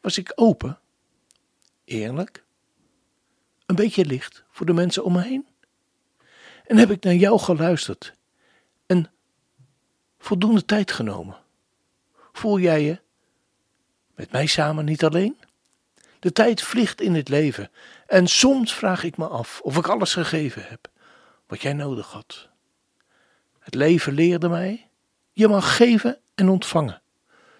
Was 0.00 0.18
ik 0.18 0.32
open, 0.34 0.78
eerlijk, 1.84 2.44
een 3.66 3.74
beetje 3.74 4.04
licht 4.04 4.44
voor 4.50 4.66
de 4.66 4.72
mensen 4.72 5.04
om 5.04 5.12
me 5.12 5.22
heen? 5.22 5.46
En 6.66 6.76
heb 6.76 6.90
ik 6.90 7.04
naar 7.04 7.14
jou 7.14 7.38
geluisterd 7.38 8.14
en 8.86 9.10
voldoende 10.18 10.64
tijd 10.64 10.92
genomen? 10.92 11.36
Voel 12.32 12.58
jij 12.58 12.82
je 12.82 13.00
met 14.14 14.32
mij 14.32 14.46
samen 14.46 14.84
niet 14.84 15.04
alleen? 15.04 15.36
De 16.18 16.32
tijd 16.32 16.62
vliegt 16.62 17.00
in 17.00 17.14
het 17.14 17.28
leven 17.28 17.70
en 18.06 18.26
soms 18.26 18.74
vraag 18.74 19.02
ik 19.02 19.16
me 19.16 19.28
af 19.28 19.60
of 19.60 19.76
ik 19.76 19.88
alles 19.88 20.12
gegeven 20.12 20.66
heb 20.68 20.90
wat 21.46 21.62
jij 21.62 21.72
nodig 21.72 22.12
had. 22.12 22.48
Het 23.58 23.74
leven 23.74 24.12
leerde 24.12 24.48
mij, 24.48 24.85
je 25.36 25.48
mag 25.48 25.76
geven 25.76 26.20
en 26.34 26.48
ontvangen. 26.48 27.02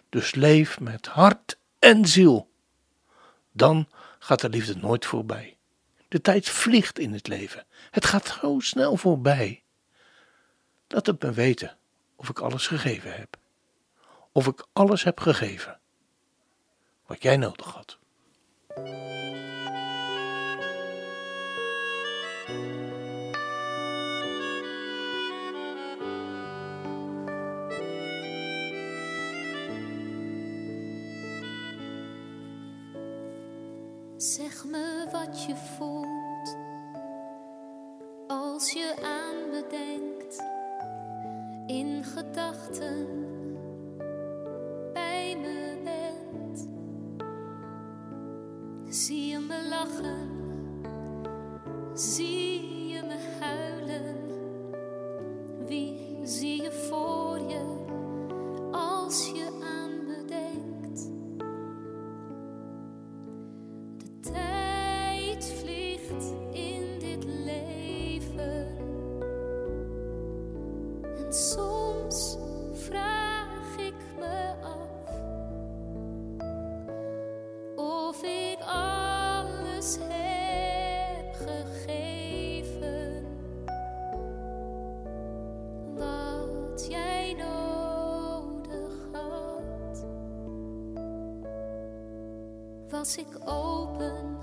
Dus 0.09 0.35
leef 0.35 0.81
met 0.81 1.07
hart 1.07 1.59
en 1.79 2.07
ziel. 2.07 2.51
Dan 3.53 3.89
gaat 4.19 4.41
de 4.41 4.49
liefde 4.49 4.77
nooit 4.77 5.07
voorbij. 5.07 5.57
De 6.09 6.21
tijd 6.21 6.49
vliegt 6.49 6.99
in 6.99 7.13
het 7.13 7.29
leven. 7.29 7.67
Het 7.91 8.05
gaat 8.05 8.39
zo 8.41 8.61
snel 8.61 8.97
voorbij. 8.97 9.63
Laat 10.89 11.07
het 11.07 11.23
me 11.23 11.33
weten 11.33 11.77
of 12.17 12.29
ik 12.29 12.39
alles 12.39 12.67
gegeven 12.67 13.15
heb. 13.15 13.37
Of 14.33 14.47
ik 14.47 14.67
alles 14.73 15.03
heb 15.05 15.21
gegeven 15.21 15.79
wat 17.07 17.23
jij 17.23 17.37
nodig 17.37 17.67
had. 17.67 17.99
Zeg 34.17 34.65
me 34.65 35.07
wat 35.13 35.45
je 35.45 35.57
voelt 35.57 36.57
als 38.27 38.73
je 38.73 38.95
aan 39.03 39.51
me 39.51 39.67
denkt 39.71 40.43
in 41.67 42.05
gedachten 42.05 43.26
Was 92.91 93.17
ik 93.17 93.49
open, 93.49 94.39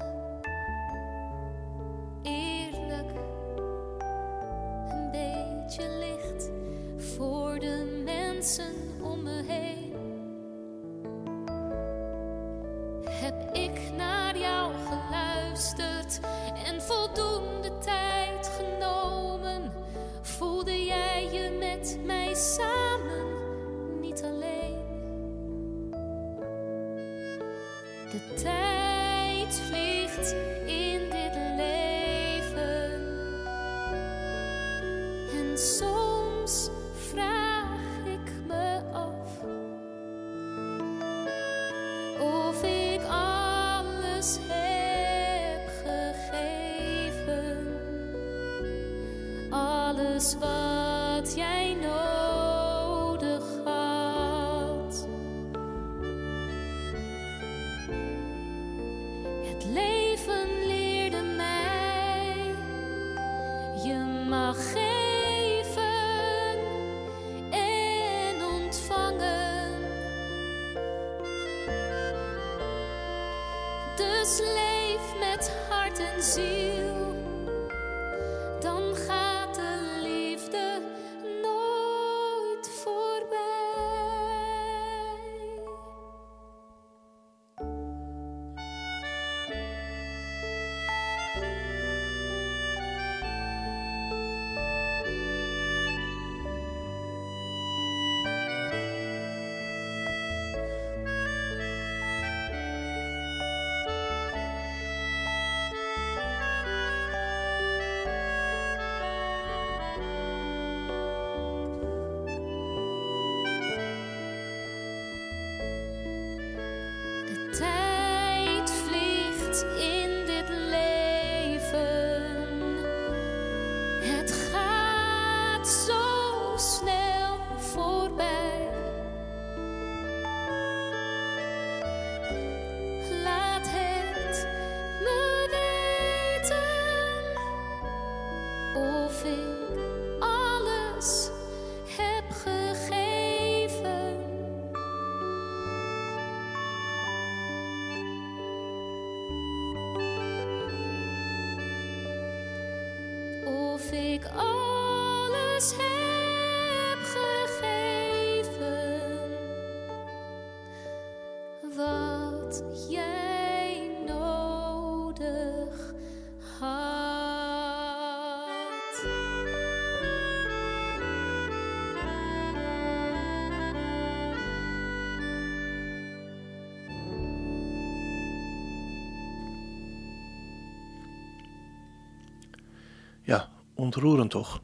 Ja, 183.24 183.50
ontroerend 183.76 184.32
toch? 184.32 184.62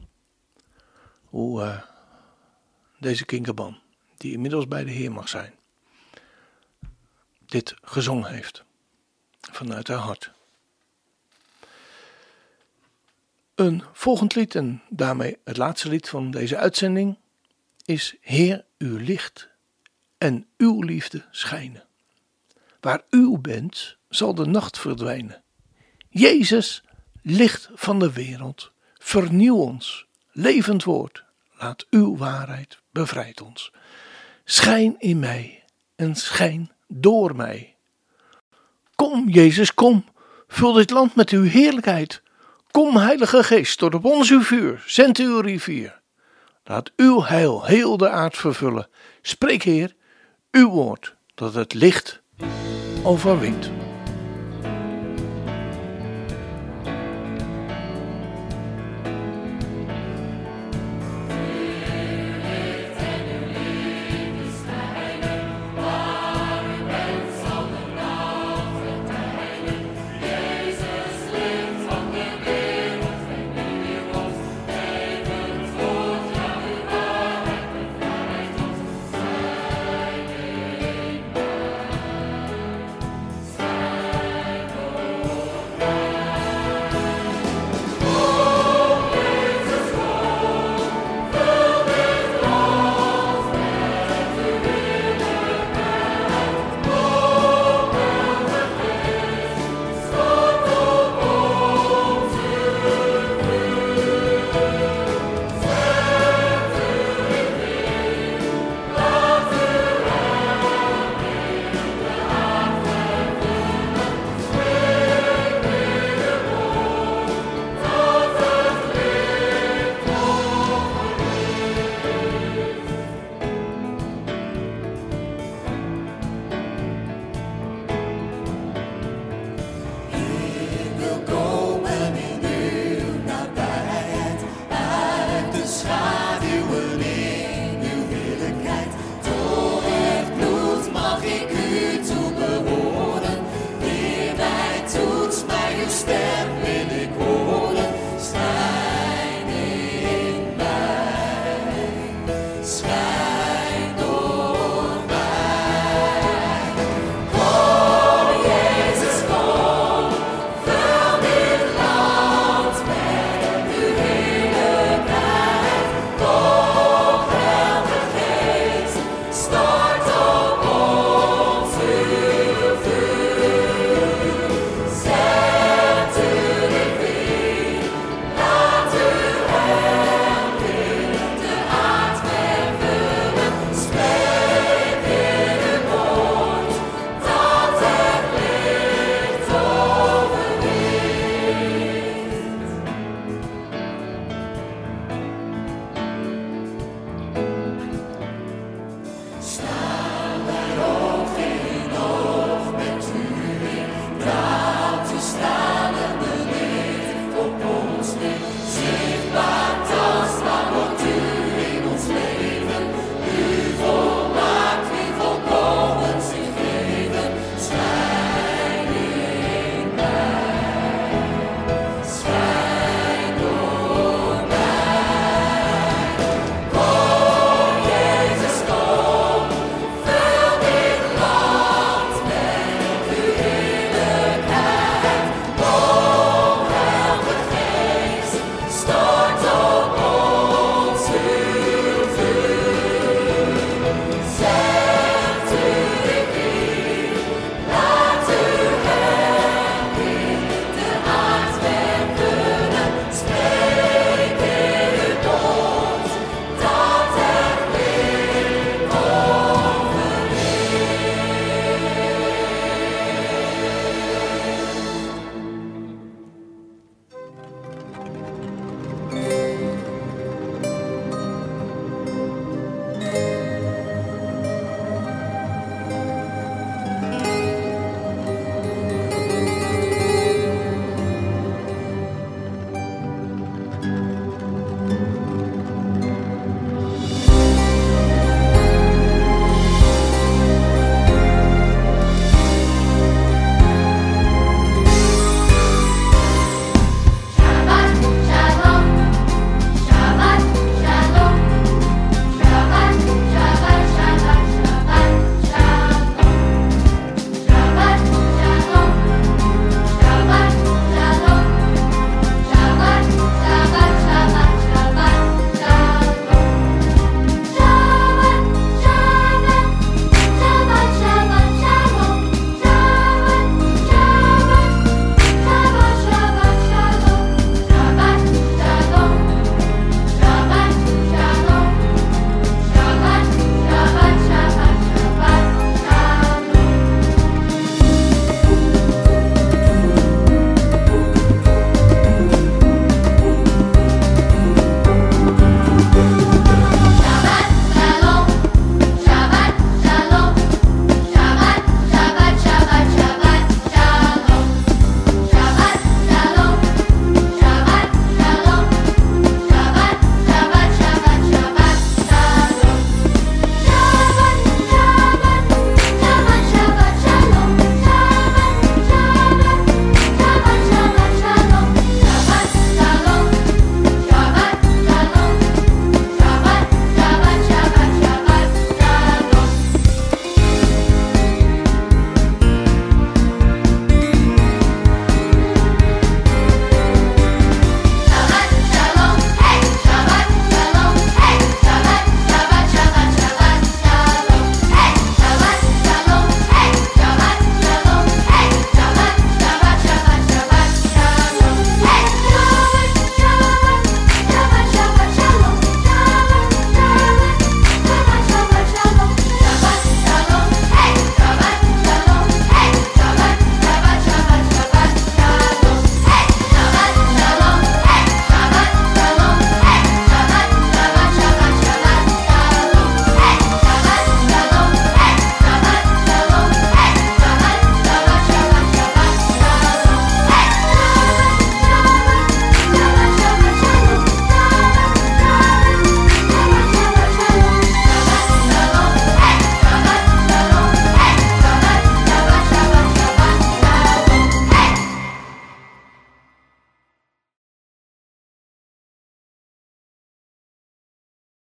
Hoe 1.24 1.62
eh, 1.62 1.82
deze 2.98 3.24
kinkerban, 3.24 3.80
die 4.16 4.32
inmiddels 4.32 4.68
bij 4.68 4.84
de 4.84 4.90
Heer 4.90 5.12
mag 5.12 5.28
zijn, 5.28 5.54
dit 7.46 7.74
gezongen 7.82 8.30
heeft. 8.30 8.64
Vanuit 9.40 9.88
haar 9.88 9.98
hart. 9.98 10.32
Een 13.54 13.82
volgend 13.92 14.34
lied, 14.34 14.54
en 14.54 14.82
daarmee 14.88 15.38
het 15.44 15.56
laatste 15.56 15.88
lied 15.88 16.08
van 16.08 16.30
deze 16.30 16.56
uitzending, 16.56 17.18
is 17.84 18.16
Heer, 18.20 18.64
uw 18.78 18.96
licht 18.96 19.48
en 20.18 20.46
uw 20.56 20.82
liefde 20.82 21.24
schijnen. 21.30 21.86
Waar 22.80 23.02
u 23.10 23.38
bent, 23.38 23.96
zal 24.08 24.34
de 24.34 24.46
nacht 24.46 24.78
verdwijnen. 24.78 25.42
Jezus, 26.08 26.84
licht 27.22 27.70
van 27.74 27.98
de 27.98 28.12
wereld, 28.12 28.72
vernieuw 28.98 29.56
ons, 29.56 30.06
levend 30.32 30.84
woord, 30.84 31.24
laat 31.58 31.86
uw 31.90 32.16
waarheid 32.16 32.78
bevrijd 32.92 33.40
ons. 33.40 33.72
Schijn 34.44 34.94
in 34.98 35.18
mij 35.18 35.64
en 35.96 36.14
schijn 36.14 36.72
door 36.88 37.36
mij. 37.36 37.76
Kom, 38.94 39.28
Jezus, 39.28 39.74
kom, 39.74 40.04
vul 40.48 40.72
dit 40.72 40.90
land 40.90 41.14
met 41.14 41.30
uw 41.30 41.42
heerlijkheid. 41.42 42.22
Kom, 42.70 42.96
Heilige 42.96 43.42
Geest, 43.42 43.78
tot 43.78 43.94
op 43.94 44.04
ons 44.04 44.30
uw 44.30 44.42
vuur, 44.42 44.82
zend 44.86 45.18
uw 45.18 45.40
rivier. 45.40 46.00
Laat 46.64 46.92
uw 46.96 47.22
heil 47.22 47.64
heel 47.64 47.96
de 47.96 48.08
aard 48.08 48.36
vervullen. 48.36 48.88
Spreek, 49.22 49.62
Heer, 49.62 49.94
uw 50.50 50.68
woord, 50.68 51.16
dat 51.34 51.54
het 51.54 51.74
licht 51.74 52.22
overwint. 53.02 53.79